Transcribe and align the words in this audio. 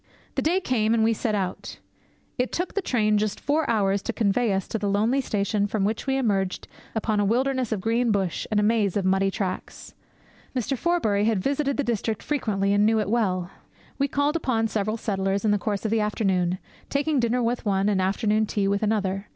The 0.33 0.41
day 0.41 0.59
came, 0.59 0.95
and 0.95 1.03
we 1.03 1.13
set 1.13 1.35
out. 1.35 1.77
It 2.39 2.51
took 2.51 2.73
the 2.73 2.81
train 2.81 3.19
just 3.19 3.39
four 3.39 3.69
hours 3.69 4.01
to 4.01 4.11
convey 4.13 4.51
us 4.51 4.67
to 4.69 4.79
the 4.79 4.89
lonely 4.89 5.21
station 5.21 5.67
from 5.67 5.85
which 5.85 6.07
we 6.07 6.17
emerged 6.17 6.67
upon 6.95 7.19
a 7.19 7.23
wilderness 7.23 7.71
of 7.71 7.81
green 7.81 8.11
bush 8.11 8.47
and 8.49 8.59
a 8.59 8.63
maze 8.63 8.97
of 8.97 9.05
muddy 9.05 9.29
tracks. 9.29 9.93
Mr. 10.55 10.75
Forbury 10.75 11.25
had 11.25 11.37
visited 11.43 11.77
the 11.77 11.83
district 11.83 12.23
frequently, 12.23 12.73
and 12.73 12.83
knew 12.83 12.99
it 12.99 13.11
well. 13.11 13.51
We 13.99 14.07
called 14.07 14.35
upon 14.35 14.69
several 14.69 14.97
settlers 14.97 15.45
in 15.45 15.51
the 15.51 15.59
course 15.59 15.85
of 15.85 15.91
the 15.91 16.01
afternoon, 16.01 16.57
taking 16.89 17.19
dinner 17.19 17.43
with 17.43 17.63
one, 17.63 17.87
and 17.87 18.01
afternoon 18.01 18.47
tea 18.47 18.67
with 18.67 18.81
another. 18.81 19.27